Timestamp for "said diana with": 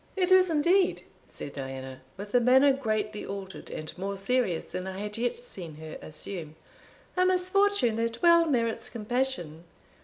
1.29-2.33